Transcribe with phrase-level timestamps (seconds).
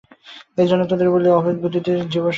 [0.57, 2.29] এইজন্য তোদের বলি, অভেদ-বুদ্ধিতে জীবসেবারূপ কর্ম কর।